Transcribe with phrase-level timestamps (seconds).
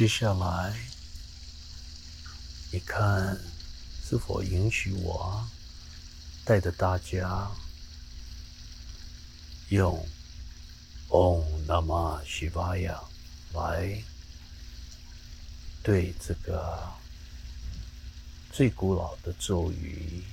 [0.00, 0.74] 接下来，
[2.72, 3.38] 你看
[4.02, 5.46] 是否允许我
[6.42, 7.46] 带着大家
[9.68, 10.02] 用
[11.10, 12.98] “Om Namah Shivaya”
[13.52, 14.02] 来
[15.82, 16.82] 对这个
[18.50, 20.24] 最古老的咒语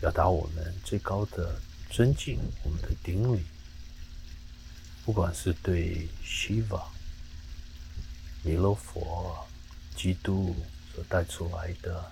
[0.00, 3.44] 表达我们最高的尊敬，我们的顶礼，
[5.04, 6.91] 不管是对希瓦。
[8.44, 9.46] 弥勒佛、
[9.96, 10.56] 基督
[10.92, 12.10] 所带出来的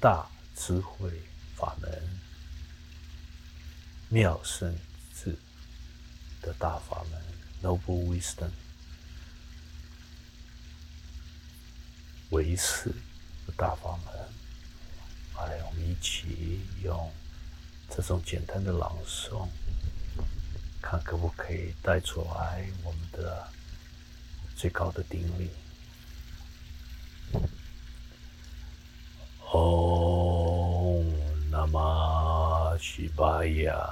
[0.00, 0.26] 大
[0.56, 1.10] 智慧
[1.54, 2.20] 法门、
[4.08, 4.74] 妙圣
[5.14, 5.36] 智
[6.40, 7.22] 的大法门
[7.62, 8.50] （Noble Wisdom）
[12.30, 12.88] 唯识
[13.46, 14.14] 的大法门，
[15.36, 17.12] 来，我们一起用
[17.90, 19.46] 这种简单的朗诵。
[20.86, 23.48] 看可不可以带出来我们的
[24.54, 25.48] 最高的定力。
[29.50, 31.02] 哦，
[31.50, 33.88] 那么西巴呀，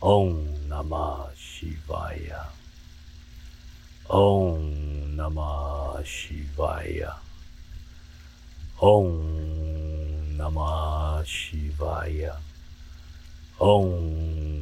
[0.00, 0.32] 哦，
[0.68, 2.48] 那么西巴呀，
[4.08, 4.58] 哦，
[5.14, 7.14] 那么西巴呀，
[8.78, 9.04] 哦，
[10.38, 12.34] 那么西巴呀，
[13.58, 14.61] 哦。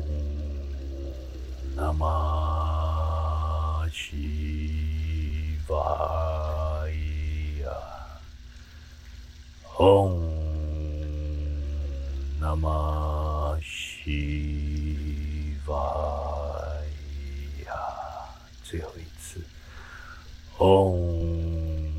[9.81, 10.21] 嗡，
[12.39, 15.75] 那么西瓦
[17.65, 17.73] 呀，
[18.61, 19.43] 最后一次，
[20.59, 21.91] 嗡，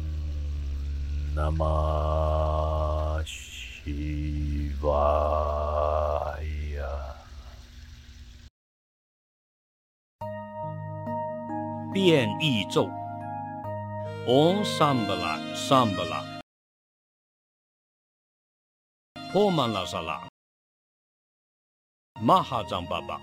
[1.35, 6.39] 那么西瓦
[6.77, 6.87] 呀，
[11.93, 12.89] 变异咒，
[14.29, 16.32] 嗡，桑不拉，桑不拉。
[19.33, 20.29] 破曼拉萨拉，
[22.21, 23.19] 玛哈章巴巴，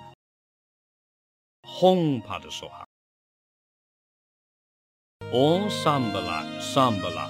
[1.61, 2.87] 红帕德索哈，
[5.31, 7.29] 嗡萨布拉萨布拉，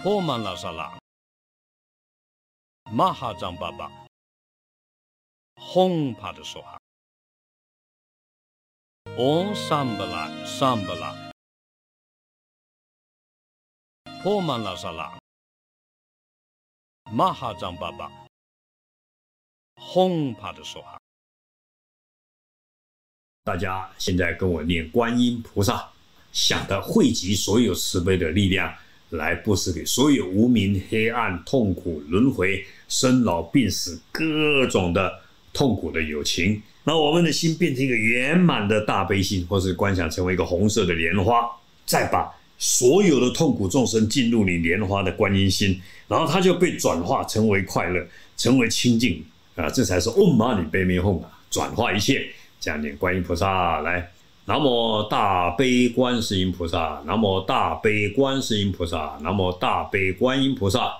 [0.00, 0.96] 破曼拉萨拉，
[2.92, 3.90] 玛哈章巴巴，
[5.56, 6.80] 红帕德索哈，
[9.18, 11.32] 嗡萨布拉萨布拉，
[14.22, 15.23] 破曼拉萨拉。
[17.14, 18.10] Pomala Sala Mahajambaba
[19.76, 20.98] Hong Padasoha
[23.44, 25.90] 大家现在跟我念观音菩萨，
[26.32, 28.74] 想的汇集所有慈悲的力量，
[29.10, 35.20] 来布施给所有无名、黑暗、痛苦、轮回、生老病死各种的
[35.52, 36.62] 痛苦的友情。
[36.84, 41.46] 那我们的心变成一个圆满的大悲心，或是观想成为一个红色的莲花，
[41.84, 48.06] 再把所有的痛苦众生进入你莲花的观音心，然后它就被转化成为快乐，
[48.36, 49.24] 成为清净
[49.56, 49.68] 啊！
[49.68, 52.26] 这才是嗡嘛呢呗咪吽啊，转化一切。
[52.60, 54.10] 这样念观音菩萨来，
[54.46, 60.94] 南无大悲观世音菩萨，南无大悲观世音菩萨，南无大悲观音菩萨，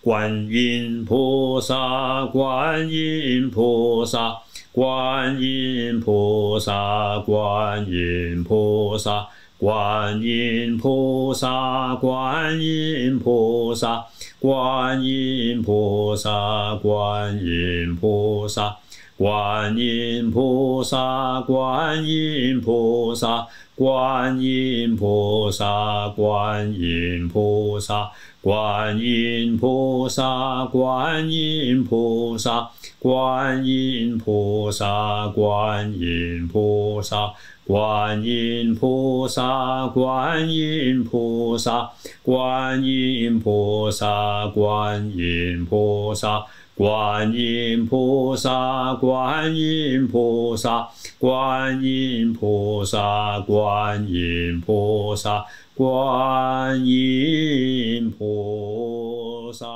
[0.00, 4.38] 观音菩萨，观音菩萨。
[4.76, 9.26] 观音菩萨，观音菩萨，观音菩萨，
[9.58, 14.04] 观音菩萨，观音菩萨，
[14.38, 18.76] 观音菩萨，观音菩萨，
[19.16, 28.10] 观音菩萨，观音菩萨，观音菩萨，观音菩萨，
[28.42, 30.66] 观音菩萨。
[30.66, 32.70] 观音菩萨，
[33.06, 37.32] 观音菩萨，观音菩萨，
[37.64, 41.92] 观音菩萨，观音菩萨，
[42.24, 50.88] 观音菩萨，观音菩萨，观音菩萨，观音菩萨，
[51.20, 55.46] 观音菩萨，观音菩萨。
[55.76, 59.66] 观音菩萨，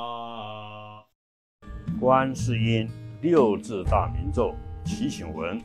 [1.99, 2.89] 观世音
[3.21, 5.61] 六字大明咒提醒文。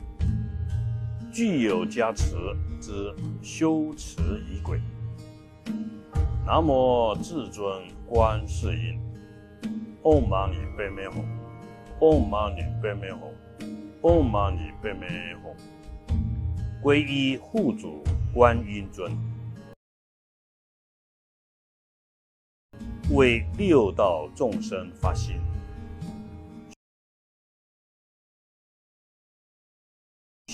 [1.31, 2.35] 具有加持
[2.81, 3.13] 之
[3.43, 4.19] 修持
[4.49, 4.79] 仪轨，
[6.45, 7.63] 南无至尊
[8.07, 8.99] 观世音，
[10.01, 11.23] 唵嘛呢呗咪吽，
[11.99, 13.19] 唵嘛呢呗咪吽，
[14.01, 15.55] 唵嘛呢呗咪吽，
[16.81, 19.11] 皈依护主观音尊。
[23.11, 25.35] 为六道众生发心。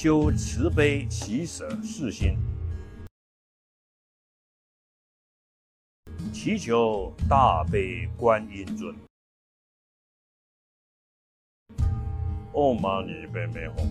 [0.04, 2.38] 修慈悲喜舍四心，
[6.34, 8.94] 祈求大悲观音尊。
[12.52, 13.88] 唵嘛呢叭咪吽，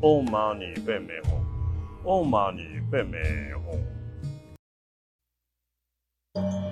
[0.00, 1.44] 唵嘛呢叭咪吽，
[2.02, 3.18] 唵嘛呢叭咪
[6.32, 6.71] 吽。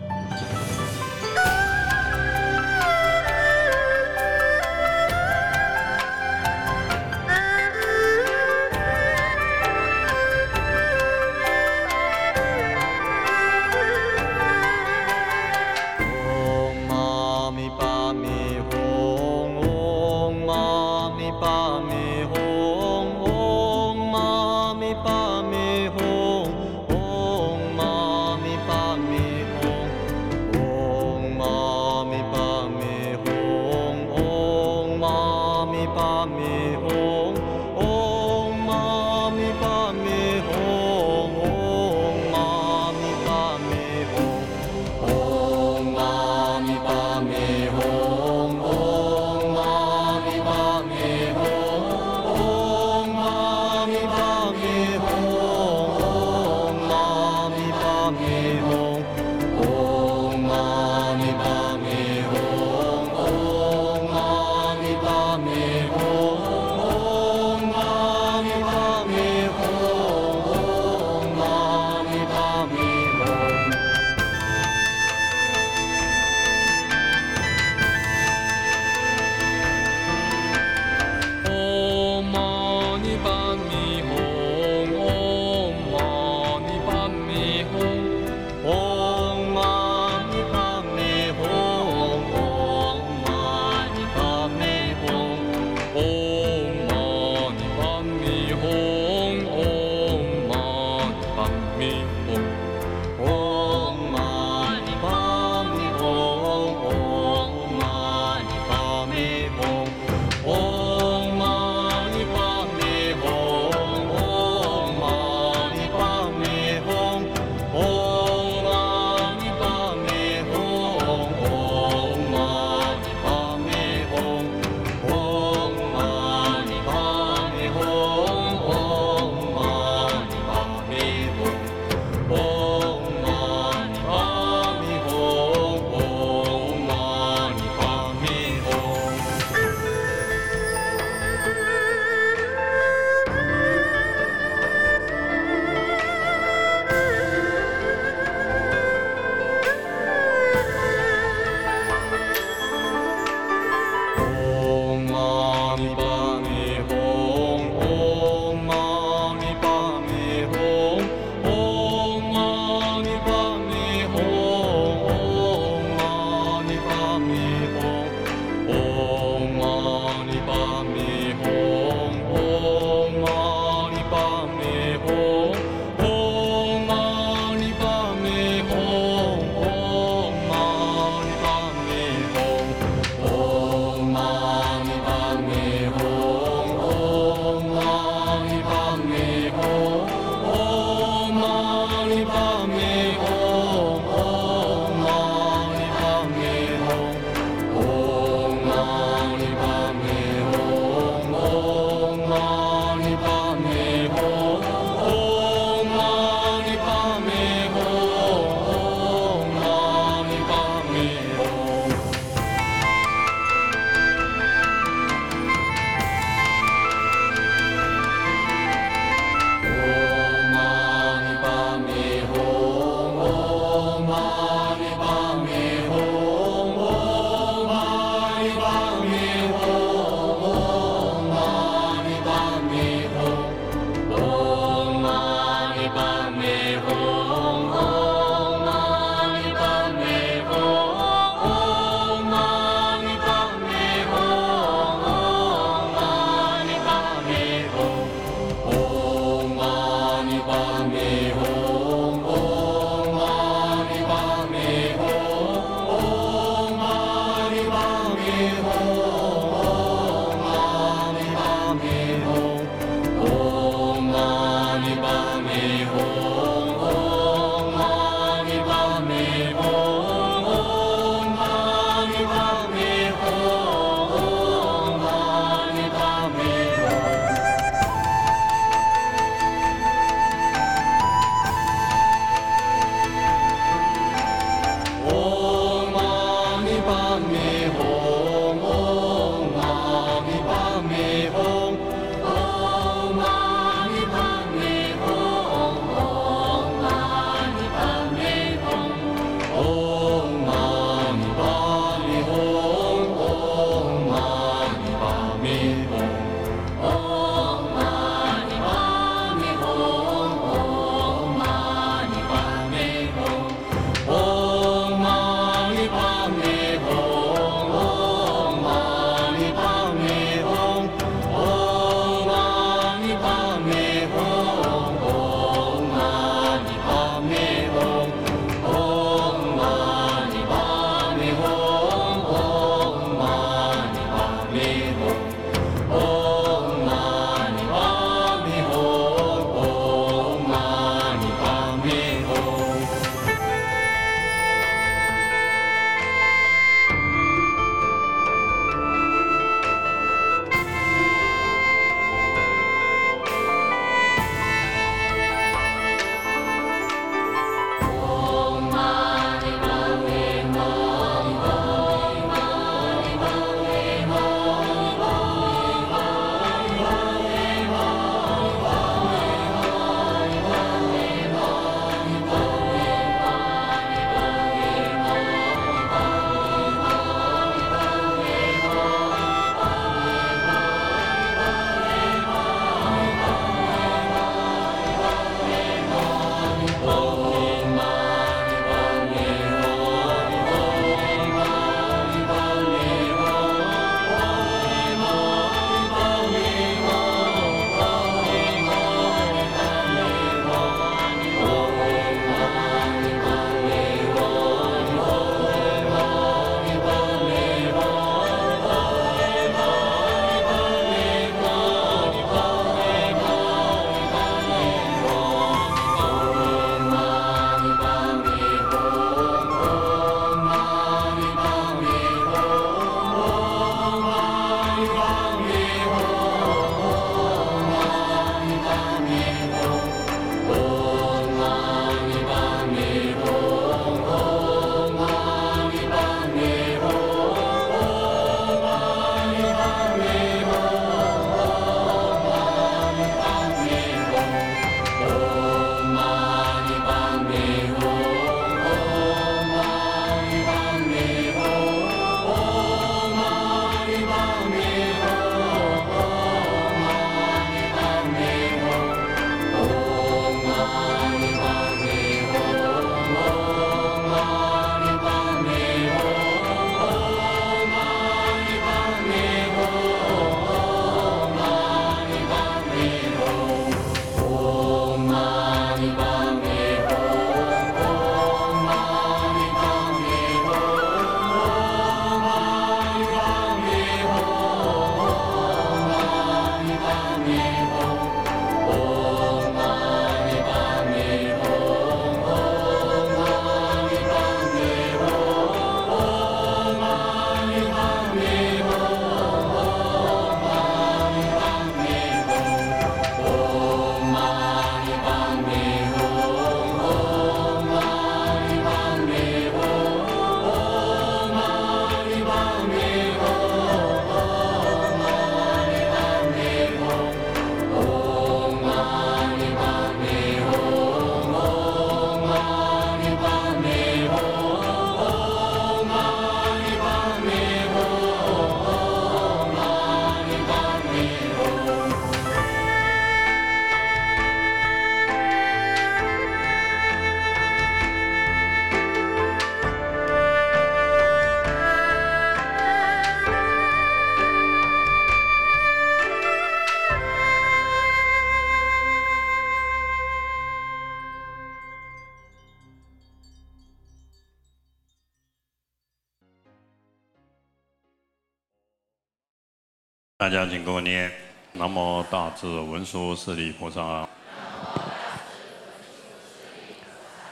[560.30, 561.10] 大家请跟我念：
[561.54, 564.08] 南无大智文殊师利菩萨。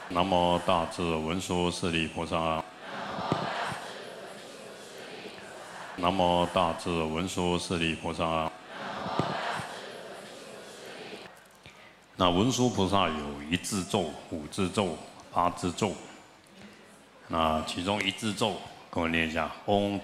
[0.09, 2.61] 南无大智文殊师利菩萨。
[5.95, 8.51] 南无大智文殊师利菩萨。
[12.17, 14.99] 那文殊菩萨有一字咒、五字咒、
[15.33, 15.95] 八字咒。
[17.29, 18.57] 那其中一字咒，
[18.91, 20.01] 跟我念一下：Om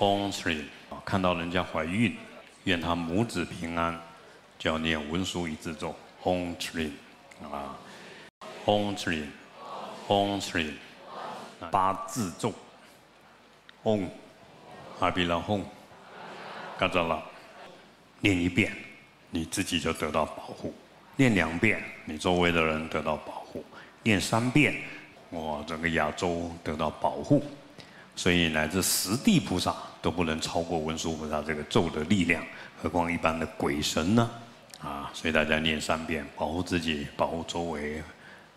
[0.00, 0.64] Chri，Om Chri，Om Chri。
[1.04, 2.16] 看到人家怀孕，
[2.64, 4.00] 愿她母子平安，
[4.58, 6.90] 就要念文殊一字咒：Om Chri，
[7.42, 7.76] 啊
[8.64, 10.72] ，Om Chri，Om Chri。
[11.70, 12.52] 八字咒。
[13.82, 14.08] 嗡，
[14.98, 15.62] 阿比拉吽，
[16.78, 17.22] 嘎扎拉，
[18.20, 18.74] 念一遍，
[19.30, 20.72] 你自己就得到保护；
[21.16, 23.62] 念两遍，你周围的人得到保护；
[24.02, 24.74] 念三遍，
[25.30, 27.42] 哇，整个亚洲得到保护。
[28.16, 32.44] 所以乃至十地菩萨都不能超过文殊菩萨这个咒的力量，
[32.82, 34.30] 何况一般的鬼神呢？
[34.80, 38.02] 啊，所以大家念三遍，保护自己，保护周围，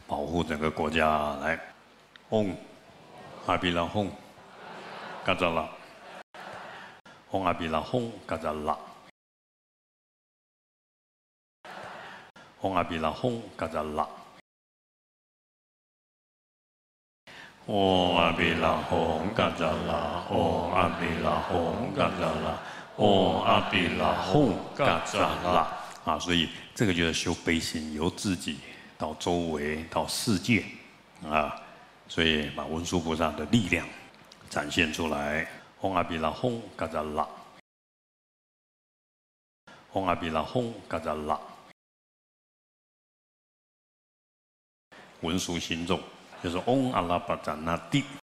[0.08, 1.36] 保护整个国家。
[1.38, 1.60] 来，
[2.30, 2.56] 嗡，
[3.46, 4.10] 阿比拉吽。
[5.26, 5.70] 嘎扎拉，
[7.32, 8.78] 嗡阿比拉吽，嘎扎拉，
[12.60, 14.06] 嗡阿比拉吽，嘎扎拉，
[17.65, 22.60] 吽阿比拉吽，嘎扎拉，吽阿比拉吽，嘎扎拉，
[22.97, 25.78] 吽阿比拉吽，嘎扎拉。
[26.04, 28.60] 啊，所以这个就是修悲心，由自己
[28.97, 30.65] 到周围到世界，
[31.23, 31.56] 啊，
[32.10, 33.88] 所以把文殊菩萨的力量。
[34.49, 35.47] 展现出来，
[35.80, 37.26] 吽阿比拉吽嘎扎拉，
[39.93, 41.39] 吽阿比拉吽嘎扎拉，
[45.21, 45.97] 文殊心咒
[46.43, 48.23] 그래서 옹 알라빠자 나띠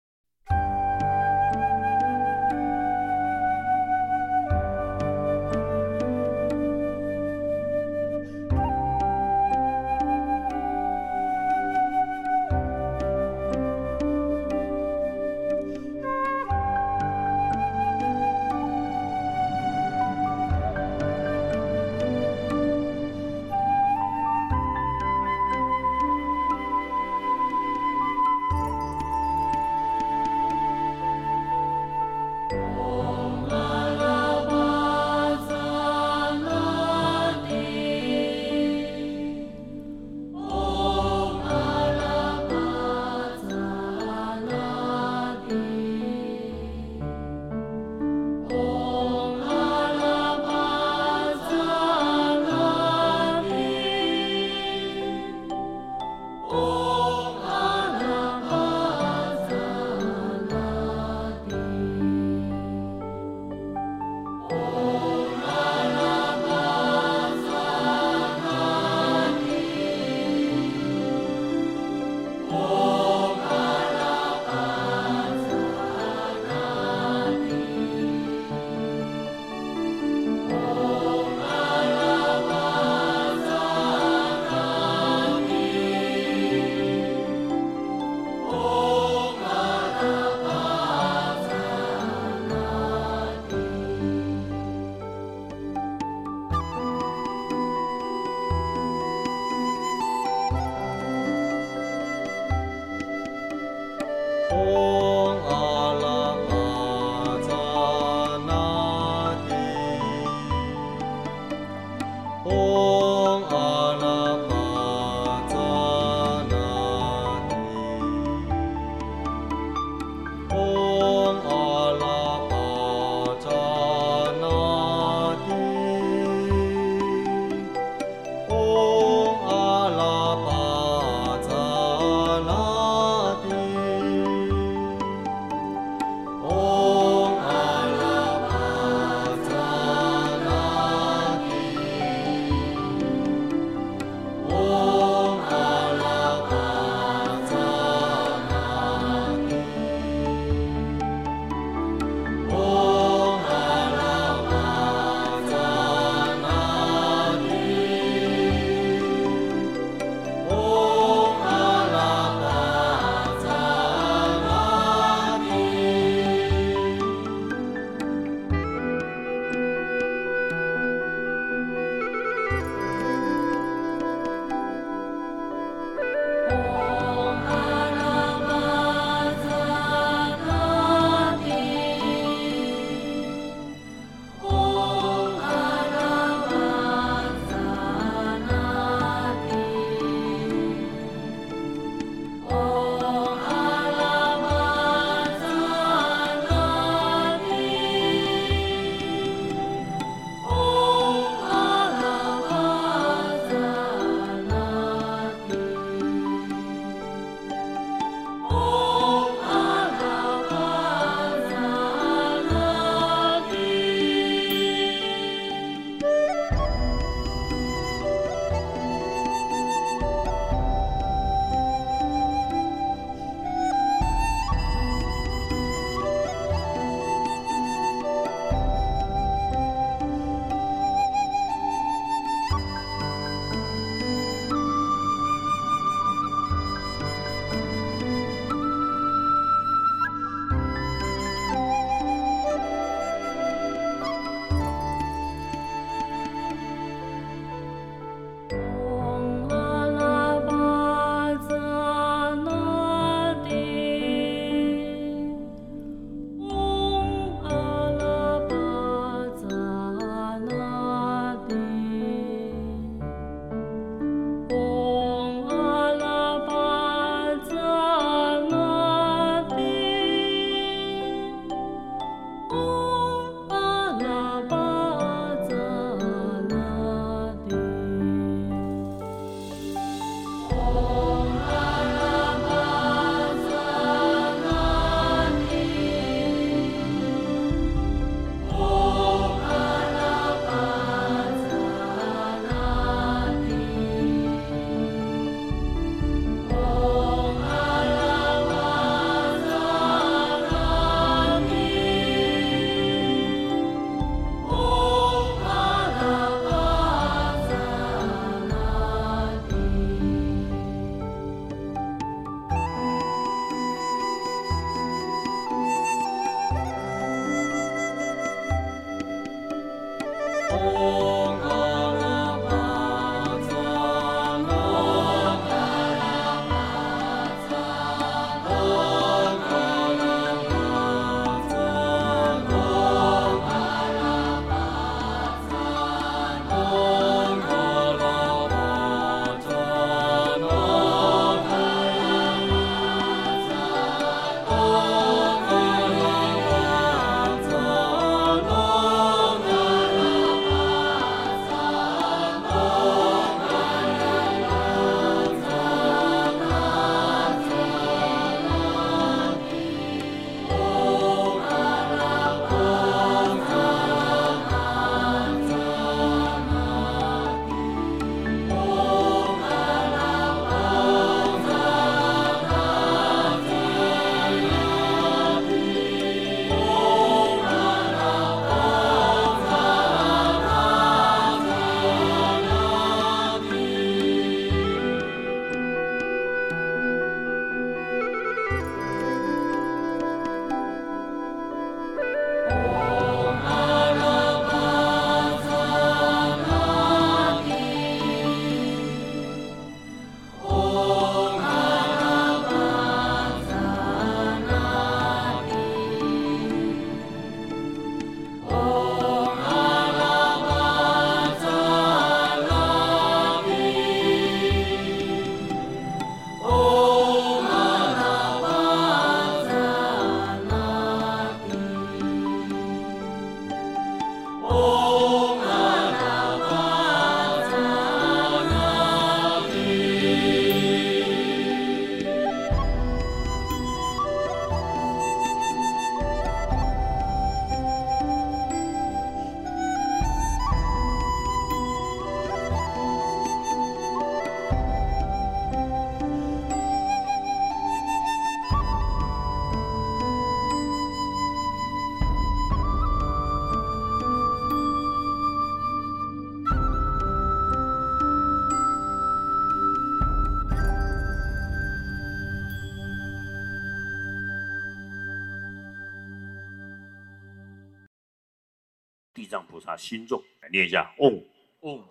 [469.70, 471.24] 藏菩萨心咒，来念一下：嗡
[471.60, 471.84] 嗡，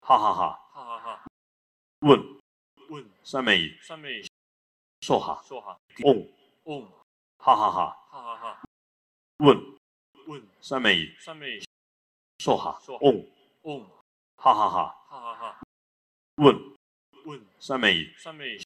[0.00, 1.24] 哈哈哈，哈哈哈，
[2.00, 2.18] 问。
[2.88, 3.04] 问。
[3.24, 3.60] 三昧。
[3.60, 4.22] 语，三昧。
[5.00, 6.28] 说哈，说哈，嗡
[6.64, 6.88] 嗡，
[7.38, 8.62] 哈哈哈，哈哈哈，
[9.38, 9.58] 问。
[10.26, 10.42] 问。
[10.60, 10.96] 三昧。
[10.96, 11.60] 语，三昧。
[12.38, 12.80] 说哈。
[12.82, 13.26] 说，嗡
[13.62, 13.86] 嗡，
[14.36, 15.60] 哈哈哈，哈哈哈，
[16.36, 16.56] 问。
[17.24, 17.44] 问。
[17.58, 17.96] 三昧。
[17.96, 18.58] 语，三昧。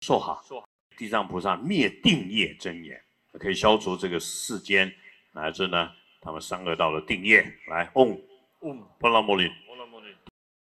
[0.00, 0.42] 说哈。
[0.46, 4.94] 说哈，地藏菩萨灭定业真言，可以消除这个世间
[5.32, 7.42] 乃至呢他们三个到了定业。
[7.68, 8.20] 来嗡
[8.60, 10.14] 嗡，波拉摩林，波拉摩林，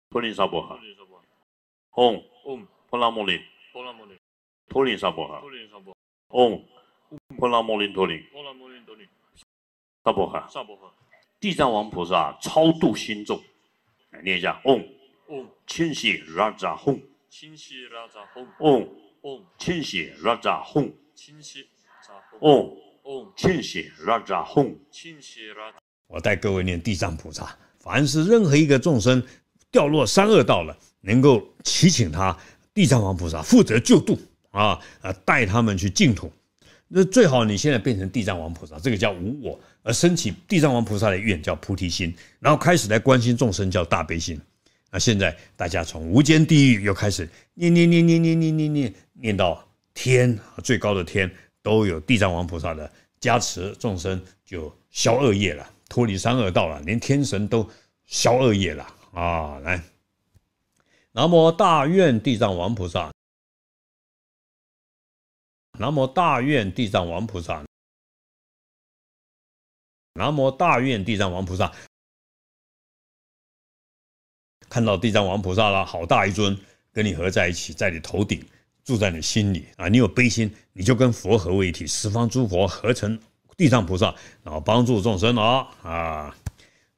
[0.10, 0.80] 托林沙波哈，
[1.95, 2.67] 嗡，嗡，
[3.00, 3.41] 拉摩林，
[3.74, 4.17] 波拉摩林，
[4.69, 5.78] 托林沙波哈，沙，
[6.30, 6.65] 嗡，
[7.38, 9.08] 波拉摩林托林，波拉摩林托林，
[10.06, 10.93] 沙波哈，沙波哈，
[11.39, 13.41] 地藏王菩萨超度心众，
[14.12, 14.88] 来念一下，嗡，
[15.28, 18.89] 嗡，清洗拉扎哄，清洗拉扎哄，嗡，
[19.22, 21.67] 嗡，清洗拉扎哄，清洗
[22.02, 22.88] 扎哄，嗡。
[26.08, 29.24] 我带各位念地藏菩萨，凡是任何一个众生
[29.72, 32.38] 掉落三恶道了，能够祈请他
[32.72, 34.15] 地藏王菩萨负责救度
[34.52, 36.32] 啊啊，带他们去净土。
[36.88, 44.39] 那最好你现在变成地藏王菩萨，这个叫无我，而升起地藏王菩萨的愿叫菩提心，然后开始来关心众生叫大悲心。
[44.91, 57.69] 那现在大家从无间地狱又开始念念念念念念念念念到天最高的天，都有地藏王菩萨的加持，众生就消恶业了，脱离三恶道了，连天神都
[58.06, 59.60] 消恶业了啊！
[59.60, 59.84] 来，
[61.12, 63.12] 南无大愿地藏王菩萨，
[65.78, 67.65] 南无大愿地藏王菩萨，
[70.13, 71.72] 南无大愿地藏王菩萨。
[74.69, 76.56] 看到地藏王菩萨了，好大一尊，
[76.91, 78.48] 跟你合在一起，在你头顶，
[78.89, 83.19] 住在你心里啊你有悲心你就跟佛合为一体十方诸佛合成
[83.56, 85.67] 地藏菩萨然后帮助众生啊。
[85.84, 86.36] 啊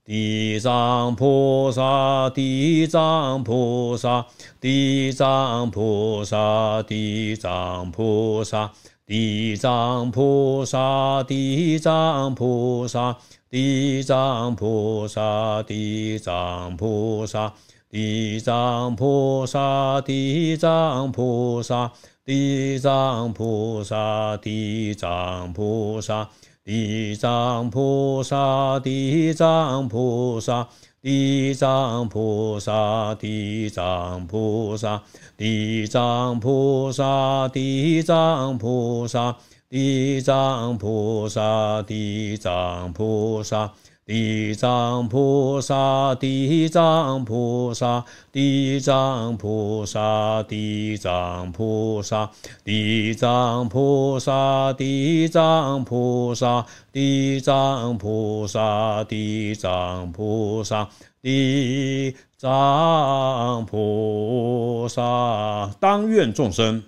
[0.06, 4.26] 地藏菩萨地藏菩萨
[4.62, 8.72] 地藏菩萨地藏菩萨
[9.06, 13.18] 地藏菩萨地藏菩萨
[13.50, 17.54] 地藏菩萨地藏菩萨。
[17.92, 21.92] 地藏菩萨，地藏菩萨，
[22.24, 26.30] 地藏菩萨，地藏菩萨。
[26.64, 30.68] 地藏菩萨，地藏菩萨，
[31.02, 35.02] 地藏菩萨，地藏菩萨，
[35.36, 39.36] 地藏菩萨，地藏菩萨，
[39.68, 43.74] 地藏菩萨，地藏菩萨，
[44.12, 52.30] 地藏菩萨，地藏菩萨，地藏菩萨，地藏菩萨，
[52.66, 60.90] 地藏菩萨，地藏菩萨，地藏菩萨，地藏菩萨，
[61.22, 66.84] 地藏菩萨，当愿众生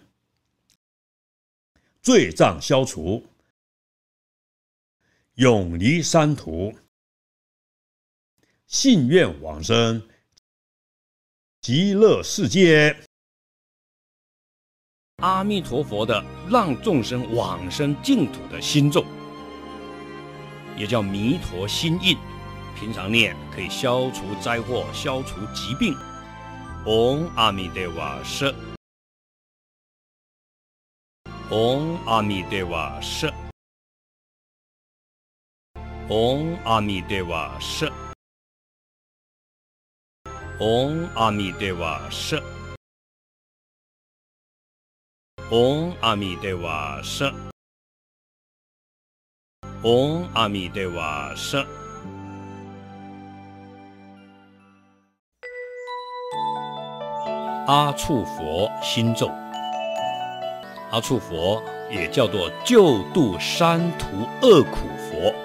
[2.02, 3.24] 罪障消除，
[5.36, 6.74] 永离三途。
[8.68, 10.02] 信愿往生
[11.62, 12.96] 极乐世界。
[15.18, 19.06] 阿弥陀佛的让众生往生净土的心咒，
[20.78, 22.18] 也叫弥陀心印。
[22.76, 25.96] 平常念可以消除灾祸、消除疾病。
[26.86, 28.54] 嗡阿弥陀佛舍，
[31.50, 33.34] 嗡阿弥陀佛舍，
[36.10, 37.94] 嗡阿弥陀佛舍。
[40.66, 42.42] 唵阿弥陀佛舍，
[45.50, 47.34] 唵阿弥陀佛舍，
[49.82, 51.68] 唵阿弥陀佛舍。
[57.68, 59.28] 阿处佛心咒，
[60.92, 64.08] 阿处佛也叫做救度三途
[64.42, 65.36] 恶苦佛，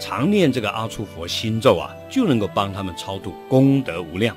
[0.00, 4.36] 常念这个阿处佛心咒啊，就能够帮他们超度，功德无量。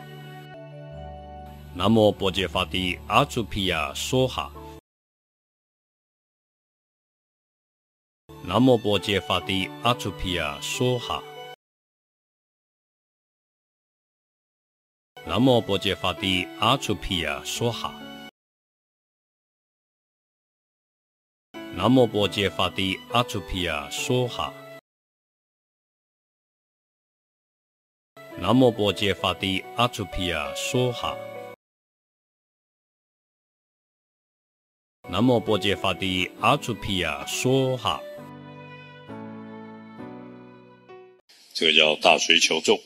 [1.76, 4.52] 南无般揭法帝阿处毗亚娑哈。
[8.44, 11.24] 南无般揭法帝阿处毗亚娑哈。
[15.28, 17.94] 南无般揭法帝阿处毗亚娑哈。
[21.76, 24.52] 南无般揭法帝阿处毗亚娑哈。
[28.40, 31.16] 南无般揭法帝阿处毗亚娑哈。
[35.12, 38.00] 南无般揭法帝阿处毗亚娑哈。
[41.52, 42.80] 这个叫大水求咒。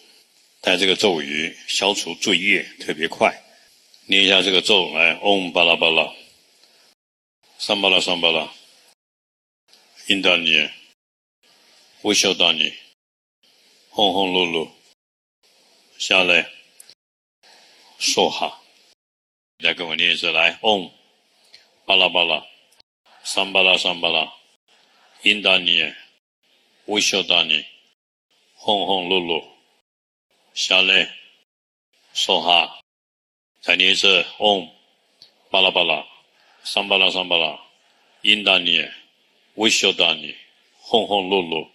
[0.62, 3.44] 但这个咒语消除罪业特别快，
[4.06, 6.10] 念一下这个咒来：嗡巴拉巴拉，
[7.58, 8.50] 上巴拉上巴拉，
[10.08, 10.70] 印达尼，
[12.04, 12.74] 维修达尼，
[13.90, 14.70] 轰轰碌碌，
[15.98, 16.50] 下来，
[18.00, 18.62] 说哈，
[19.62, 20.90] 再跟我念一次来：嗡
[21.86, 22.42] 巴拉巴拉，
[23.24, 24.34] 桑巴拉桑巴拉，
[25.24, 25.94] 印达尼，
[26.86, 27.66] 维修达尼，
[28.56, 29.44] 轰轰噜噜。
[30.54, 31.14] 下来，
[32.14, 32.80] 说哈，
[33.60, 34.70] 再念一次，嗡，
[35.50, 36.06] 巴拉巴拉，
[36.64, 37.60] 桑巴拉桑巴拉，
[38.22, 38.88] 印达尼，
[39.56, 40.34] 维修达尼，
[40.80, 41.68] 轰轰碌碌，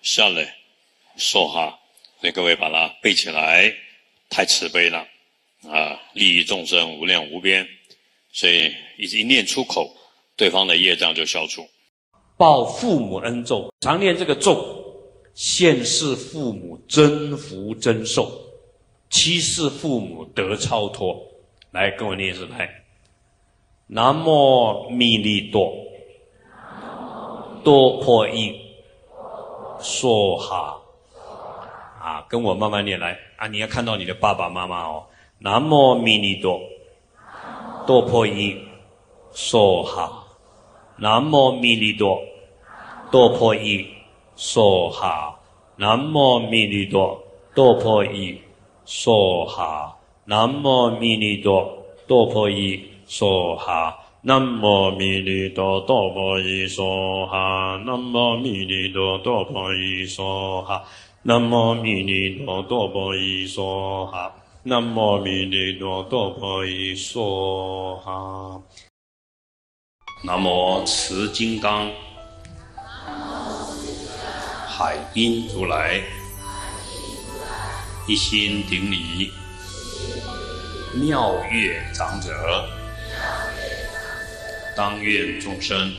[0.00, 0.56] 下来，
[1.16, 1.76] 说哈，
[2.20, 3.74] 所以各位把它背起来，
[4.30, 5.08] 太慈悲了。
[5.68, 6.00] 啊！
[6.12, 7.66] 利益众生无量无边，
[8.36, 9.90] 所以一一念出口，
[10.36, 11.66] 对方的业障就消除。
[12.36, 14.84] 报父母恩咒，常念这个咒。
[15.32, 18.30] 现世父母增福增寿，
[19.08, 21.18] 七世父母得超脱。
[21.70, 22.68] 来，跟我念一次来。
[23.86, 25.72] 南无弥利多，
[27.64, 28.54] 多破音，
[29.80, 30.78] 说哈。
[32.02, 33.46] 啊，跟我慢慢念来啊！
[33.46, 35.06] 你要看到你的爸爸妈妈哦。
[35.38, 36.60] 南无弥利多，
[37.86, 38.58] 多破音，
[39.32, 40.24] 说哈。
[40.98, 42.20] 南无弥利多，
[43.10, 43.86] 多破音。
[44.36, 45.34] 梭哈，
[45.76, 47.18] 南无弥利多，
[47.54, 48.38] 多婆夷，
[48.86, 49.96] 梭哈，
[50.26, 60.84] 南无弥利多，多婆夷，梭哈，南无弥利多，多婆夷，梭哈，南无弥利多，多婆夷，梭哈，
[61.22, 64.34] 南无弥利多，多婆夷，梭哈，
[64.68, 68.60] 南无弥利多，多婆夷，梭哈，
[70.24, 71.88] 南无慈金刚。
[74.66, 76.02] 海音如来，
[78.08, 79.30] 一心顶礼，
[80.94, 82.68] 妙月长者，
[84.76, 85.94] 当愿众生。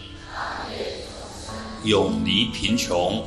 [1.86, 3.26] 永离贫穷，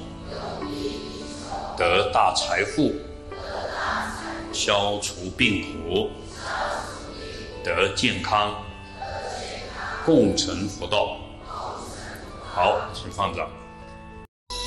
[1.78, 2.92] 得大财富，
[4.52, 6.10] 消除病苦，
[7.64, 8.54] 得健康，
[10.04, 11.16] 共成佛道。
[12.42, 13.48] 好，请放掌。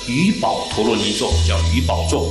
[0.08, 2.28] 余宝陀罗尼咒叫余宝咒，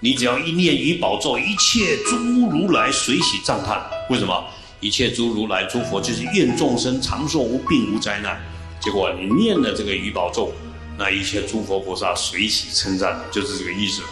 [0.00, 3.84] 你只要一念余宝咒，一切诸如来随喜赞叹。
[4.08, 4.44] 为什么？
[4.80, 8.40] 一切诸如来诸佛就是愿众生长寿无病无灾难。
[8.80, 10.52] 结果你念了这个余宝咒，
[10.96, 14.02] 那一切诸佛菩萨随喜称赞，就是这个意思。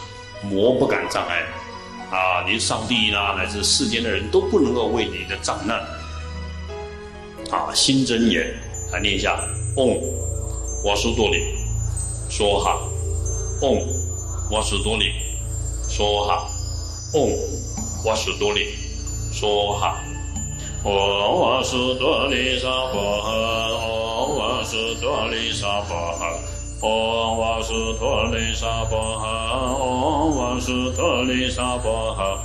[0.42, 1.42] 魔不敢障碍，
[2.10, 5.78] 啊，连上帝啦乃至世间的人都不能够为你的障难。
[7.50, 8.46] 啊，心真言，
[8.92, 9.38] 来念一下：
[9.76, 10.00] 嗡，
[10.84, 11.58] 瓦苏多里。
[12.30, 12.78] 说哈，
[13.62, 13.80] 嗡，
[14.50, 15.12] 瓦斯多里，
[15.88, 16.46] 说哈，
[17.14, 17.32] 嗡，
[18.04, 18.74] 瓦斯多里，
[19.32, 19.98] 说哈，
[20.84, 23.32] 嗡，瓦斯多利萨婆诃，
[24.28, 26.36] 嗡，瓦斯多利萨婆诃，
[26.80, 29.24] 嗡，瓦斯多利萨婆诃，
[29.80, 32.38] 嗡，瓦斯多利萨婆诃，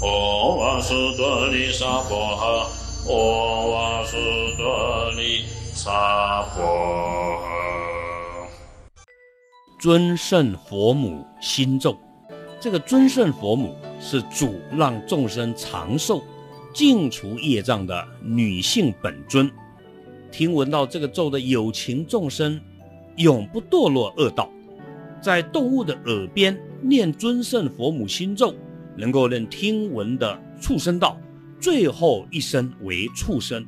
[0.00, 2.66] 嗡，瓦斯多利萨婆诃，
[3.12, 4.16] 嗡，瓦斯
[4.56, 5.44] 多利
[5.74, 7.44] 萨婆诃。
[9.78, 11.94] 尊圣佛母心咒，
[12.58, 16.22] 这个尊圣佛母是主让众生长寿、
[16.72, 19.50] 净除业障的女性本尊。
[20.32, 22.58] 听闻到这个咒的有情众生，
[23.16, 24.50] 永不堕落恶道。
[25.20, 28.54] 在动物的耳边念尊圣佛母心咒，
[28.96, 31.18] 能够令听闻的畜生道
[31.60, 33.66] 最后一生为畜生。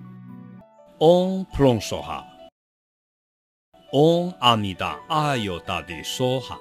[0.99, 2.25] Om Prom Soha。
[3.93, 6.59] 嗡阿弥达阿尤达的梭哈，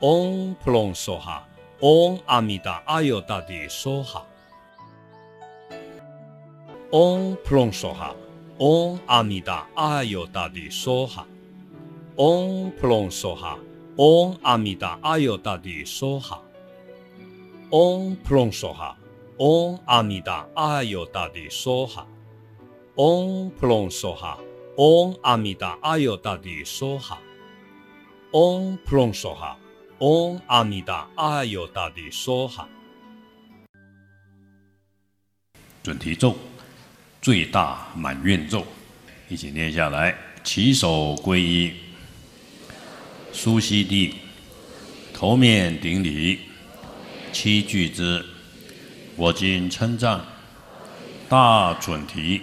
[0.00, 1.46] 嗡普隆梭哈，
[1.80, 4.24] 嗡阿弥达阿尤达的梭哈，
[6.92, 8.14] 嗡普隆梭哈，
[8.58, 11.26] 嗡阿弥达阿尤达的梭哈，
[12.16, 13.58] 嗡普隆梭哈，
[13.96, 16.40] 嗡阿弥达阿尤达的梭哈，
[17.70, 18.96] 嗡普隆梭哈，
[19.38, 22.06] 嗡阿弥达阿尤达的梭哈。
[22.96, 24.38] 嗡普隆梭哈，
[24.76, 27.18] 嗡阿弥达阿尤达的梭哈，
[28.30, 29.58] 嗡普隆梭哈，
[29.98, 32.68] 嗡阿弥达阿尤达的梭哈。
[35.82, 36.36] 准提咒，
[37.24, 38.66] 最大满愿咒，
[39.30, 41.72] 一起念下来，起手皈依，
[43.32, 44.16] 苏悉地，
[45.14, 46.40] 头面顶礼，
[47.32, 48.22] 七句之，
[49.16, 50.20] 我今称赞，
[51.26, 52.42] 大准提，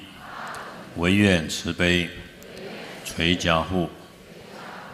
[0.96, 2.10] 唯愿慈悲，
[3.06, 3.88] 垂加护，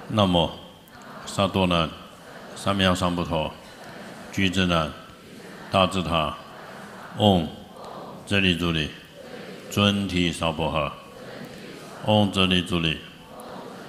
[0.10, 0.54] 那么，
[1.26, 1.90] 萨多呢？
[2.58, 3.54] 三藐三菩陀，
[4.34, 4.94] 居之呢？
[5.72, 6.38] 大智塔，
[7.16, 7.48] 哦，
[8.26, 8.90] 这里这里。
[9.78, 10.92] 尊体娑婆诃。
[12.08, 12.98] 嗡哲利主利，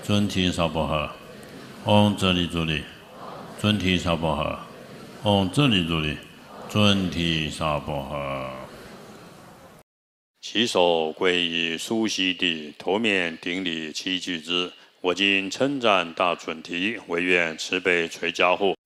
[0.03, 1.09] 尊体娑婆诃。
[1.87, 2.83] 嗡哲利主利，
[3.59, 4.59] 尊体娑婆诃。
[5.23, 6.19] 嗡哲利主利，
[6.69, 8.51] 尊体娑婆诃。
[10.43, 14.71] 起手皈依苏悉地，头面顶礼七句之。
[15.01, 18.77] 我今称赞大准提，唯愿慈悲垂加护。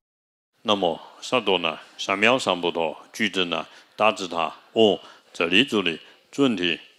[0.62, 1.80] 那么萨多呢？
[1.98, 3.66] 三藐三菩陀句子呢？
[3.96, 5.00] 大智塔，哦，
[5.32, 5.98] 这里这，
[6.30, 6.78] 准提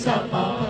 [0.00, 0.69] Sapa.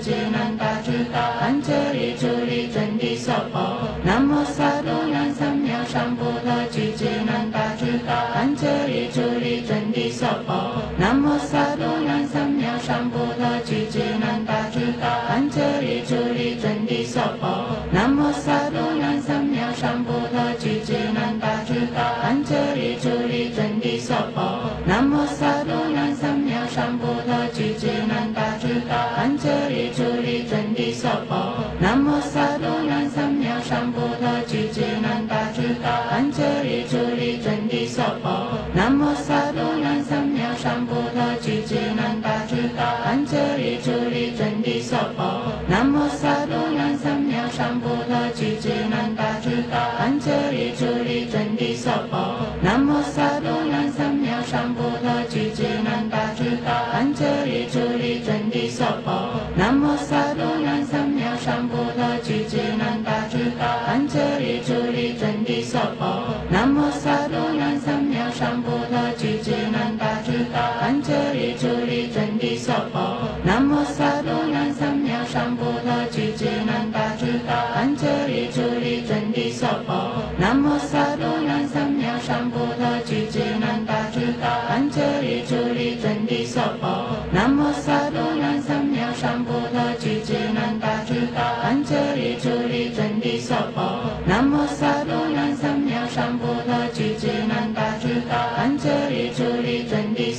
[24.01, 24.15] 娑。
[24.85, 31.09] 南无萨埵南三藐三菩提，具足南大智大安这里处利真谛娑。
[31.79, 35.35] 南无萨埵南三藐三菩提，具足南大
[35.83, 38.03] 大安这里处利真谛娑。
[38.73, 42.29] 南无萨埵南三藐三菩提，具足南大
[42.75, 44.97] 大安这里处利真谛娑。
[45.69, 49.23] 南无萨埵南三藐三菩提，具足南大
[49.71, 50.19] 大安。
[52.61, 55.50] 南无萨多喃，三藐三菩陀。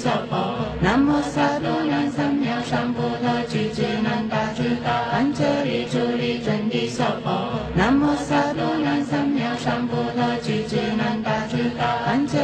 [0.03, 0.59] 娑婆。
[0.81, 3.03] 南无萨度南三藐三菩
[3.49, 3.71] 提。
[3.73, 5.33] 智难大智大安。
[5.33, 7.31] 娑婆。
[7.77, 9.95] 南无萨度南三藐三菩
[10.43, 10.65] 提。
[10.67, 12.27] 智难大智大安。
[12.27, 12.35] 娑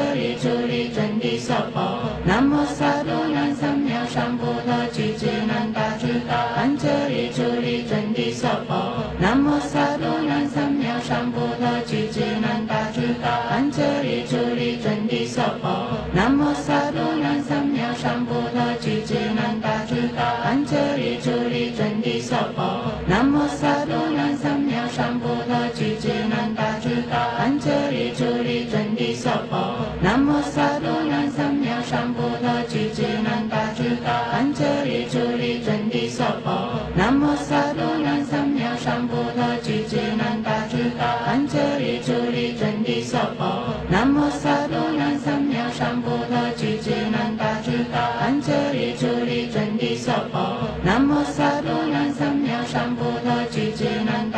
[1.75, 1.99] 婆。
[2.25, 4.45] 南无萨度南三藐三菩
[4.93, 5.17] 提。
[5.19, 6.77] 智难大智大安。
[48.21, 50.47] อัญเจรจูรีจันทิโ三ปะปะ
[50.87, 54.29] นะโ大สะตุญังสัมเมลสัม三ะปะจีเจนัน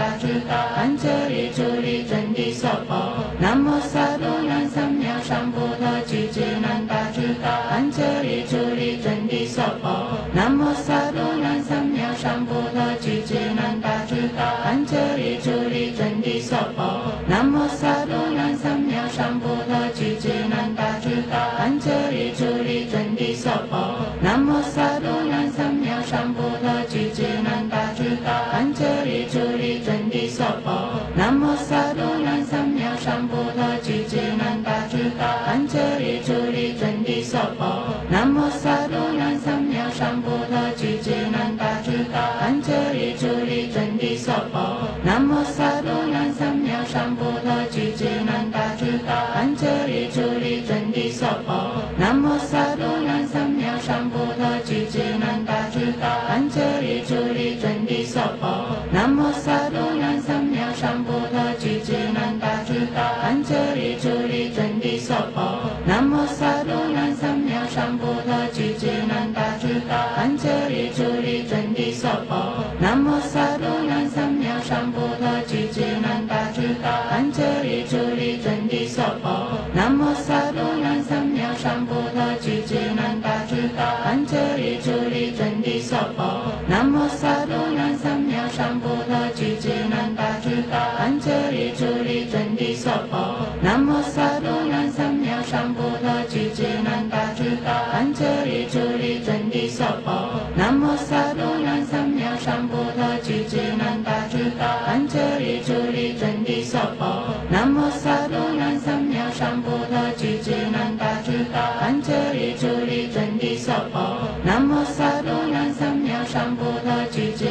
[111.80, 117.44] 安哲里主里真的娑婆，南无萨埵南三藐上菩提，具智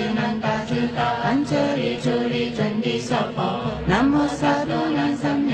[0.95, 1.01] 大，
[1.75, 1.97] 里
[2.27, 3.15] 里真的，萨
[3.87, 5.47] 南三，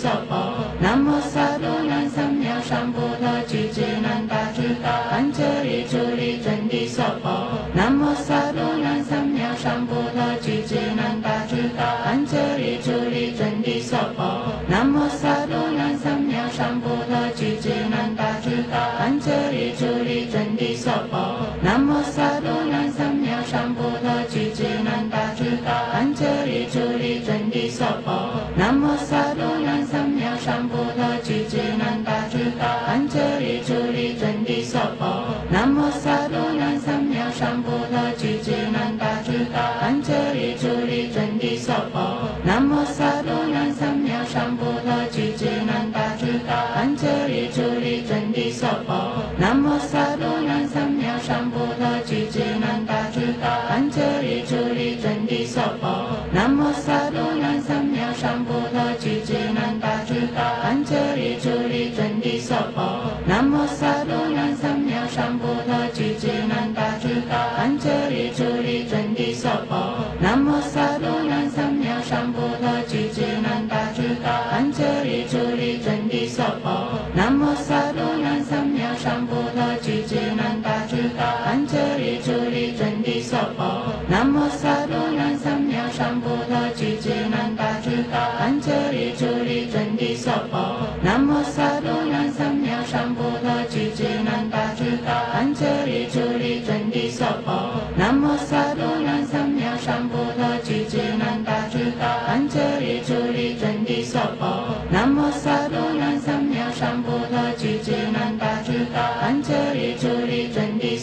[0.00, 0.42] solo
[0.80, 2.00] na mi solo na
[7.74, 10.59] 南无志到喃，三藐三里真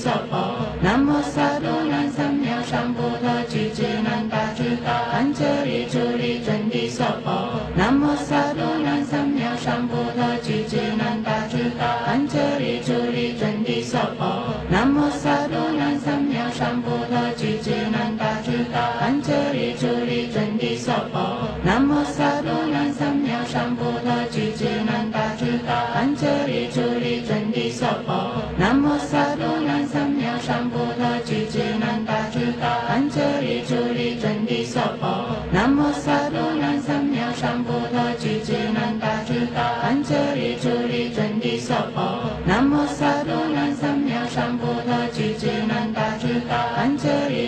[0.07, 0.55] 娑婆。
[0.81, 7.59] 南无萨多南三藐三菩提俱胝南大智大安哲利主利真谛娑婆。
[7.75, 14.43] 南无萨多南三藐三菩提俱胝南大智大安哲利主利真谛娑婆。
[14.69, 16.89] 南无萨多南三藐三菩
[17.35, 19.33] 提俱胝南大智大安哲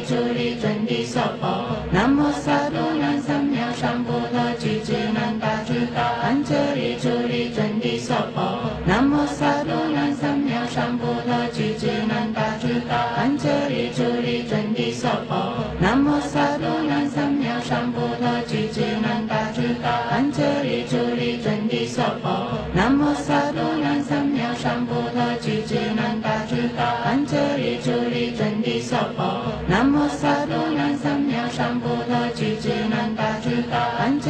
[0.09, 1.65] 主力真的娑婆。
[1.91, 6.01] 南无萨埵南三藐三菩提，具智能大智大。
[6.25, 6.41] 安
[6.73, 7.09] 利主
[7.55, 8.59] 真的娑婆。
[8.87, 12.97] 南无萨埵南三藐上菩提，具智能大智大。
[13.21, 13.37] 安
[13.69, 14.01] 利主
[14.49, 15.53] 真的娑婆。
[15.79, 19.91] 南无萨埵南三藐上菩提，具智能大智大。
[20.09, 20.31] 安
[20.63, 20.97] 利主
[21.43, 22.57] 真的娑婆。
[26.79, 28.55] 真，
[29.67, 33.75] 南无萨埵南三藐三菩提，具足南大智大，
[34.21, 34.23] 真，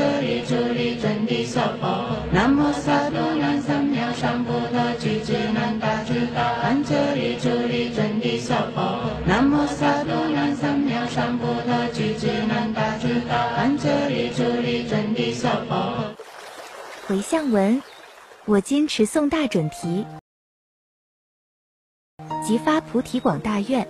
[2.33, 7.49] 南无萨埵南三藐三菩提，具足南大智大，安遮利主
[7.95, 13.29] 真利娑婆，南无萨埵南三藐三菩提，具足南大智大，
[14.87, 15.13] 真。
[17.07, 17.81] 回向文，
[18.45, 20.05] 我坚持诵大准提。
[22.49, 23.87] 即发菩提广大愿，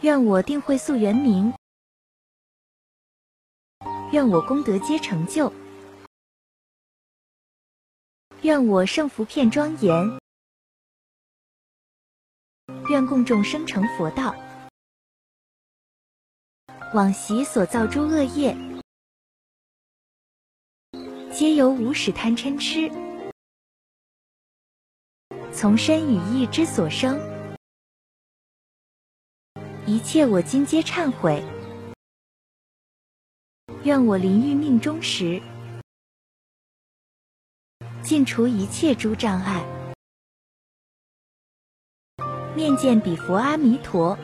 [0.00, 1.54] 愿我定慧速圆明，
[4.10, 5.52] 愿我功德皆成就，
[8.42, 9.94] 愿我胜福片庄严，
[12.90, 14.34] 愿共众生成佛道，
[16.94, 18.56] 往昔所造诸恶业。
[21.32, 22.90] 皆由无始贪嗔痴，
[25.58, 27.18] 从身语意之所生，
[29.86, 31.42] 一切我今皆忏悔。
[33.82, 35.40] 愿我临欲命终时，
[38.02, 39.64] 尽除一切诸障碍，
[42.54, 44.14] 面见彼佛阿弥陀，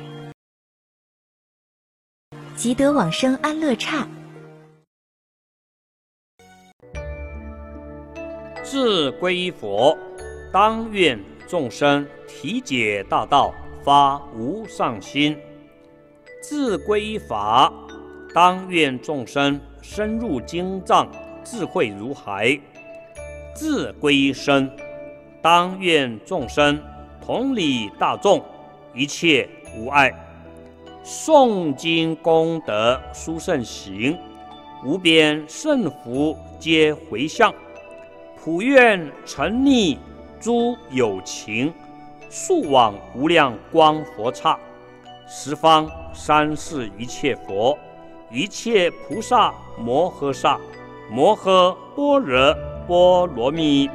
[2.54, 4.06] 即得往生安乐刹。
[8.62, 9.96] 自归依佛，
[10.52, 15.34] 当愿众生体解大道，发无上心；
[16.42, 17.72] 自归法，
[18.34, 21.10] 当愿众生深入经藏，
[21.42, 22.60] 智慧如海；
[23.54, 24.70] 自归依身，
[25.40, 26.78] 当愿众生
[27.24, 28.44] 同理大众，
[28.94, 30.12] 一切无碍。
[31.02, 34.18] 诵经功德殊胜行，
[34.84, 37.54] 无边胜福皆回向。
[38.36, 39.96] 普愿沉溺
[40.42, 41.72] 诸有情，
[42.28, 44.58] 速往无量光佛刹。
[45.28, 47.78] 十方三世一切佛，
[48.28, 50.58] 一切菩萨摩诃萨，
[51.08, 52.56] 摩诃般若
[52.88, 53.88] 波罗蜜。